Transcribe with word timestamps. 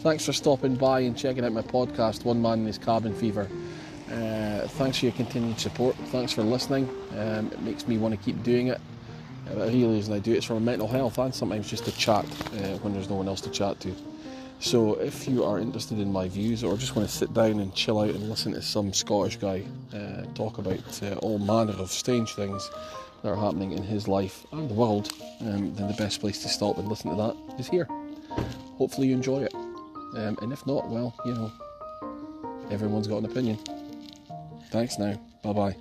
thanks 0.00 0.24
for 0.24 0.32
stopping 0.32 0.76
by 0.76 1.00
and 1.00 1.16
checking 1.16 1.44
out 1.44 1.52
my 1.52 1.62
podcast, 1.62 2.24
One 2.24 2.40
Man 2.40 2.60
in 2.60 2.66
His 2.66 2.78
Cabin 2.78 3.14
Fever. 3.14 3.48
Uh, 4.10 4.66
thanks 4.68 4.98
for 4.98 5.06
your 5.06 5.12
continued 5.12 5.60
support. 5.60 5.94
Thanks 6.06 6.32
for 6.32 6.42
listening. 6.42 6.88
Um, 7.18 7.48
it 7.52 7.60
makes 7.60 7.86
me 7.86 7.98
want 7.98 8.14
to 8.14 8.20
keep 8.20 8.42
doing 8.42 8.68
it. 8.68 8.80
Uh, 9.48 9.66
the 9.66 9.72
real 9.72 9.90
reason 9.90 10.14
I 10.14 10.18
do 10.18 10.32
it 10.32 10.38
is 10.38 10.44
for 10.44 10.54
my 10.54 10.60
mental 10.60 10.88
health 10.88 11.18
and 11.18 11.34
sometimes 11.34 11.68
just 11.68 11.84
to 11.84 11.92
chat 11.92 12.24
uh, 12.24 12.78
when 12.78 12.94
there's 12.94 13.10
no 13.10 13.16
one 13.16 13.28
else 13.28 13.42
to 13.42 13.50
chat 13.50 13.78
to. 13.80 13.94
So 14.58 14.94
if 14.94 15.28
you 15.28 15.44
are 15.44 15.58
interested 15.58 15.98
in 15.98 16.12
my 16.12 16.28
views 16.28 16.64
or 16.64 16.76
just 16.76 16.96
want 16.96 17.08
to 17.08 17.14
sit 17.14 17.34
down 17.34 17.60
and 17.60 17.74
chill 17.74 18.00
out 18.00 18.10
and 18.10 18.28
listen 18.28 18.52
to 18.52 18.62
some 18.62 18.92
Scottish 18.92 19.36
guy 19.36 19.64
uh, 19.94 20.22
talk 20.34 20.58
about 20.58 21.02
uh, 21.02 21.14
all 21.16 21.38
manner 21.38 21.72
of 21.72 21.90
strange 21.90 22.34
things 22.34 22.70
that 23.22 23.30
are 23.30 23.36
happening 23.36 23.72
in 23.72 23.82
his 23.82 24.08
life 24.08 24.46
and 24.52 24.70
the 24.70 24.74
world, 24.74 25.12
um, 25.42 25.74
then 25.74 25.88
the 25.88 25.94
best 25.98 26.20
place 26.20 26.42
to 26.42 26.48
stop 26.48 26.78
and 26.78 26.88
listen 26.88 27.10
to 27.10 27.16
that 27.16 27.36
is 27.58 27.68
here. 27.68 27.86
Hopefully 28.78 29.08
you 29.08 29.14
enjoy 29.14 29.42
it. 29.42 29.54
Um, 30.16 30.38
and 30.42 30.52
if 30.52 30.66
not, 30.66 30.88
well, 30.88 31.14
you 31.24 31.34
know, 31.34 31.52
everyone's 32.70 33.06
got 33.06 33.18
an 33.18 33.26
opinion. 33.26 33.58
Thanks 34.70 34.98
now. 34.98 35.20
Bye 35.42 35.52
bye. 35.52 35.76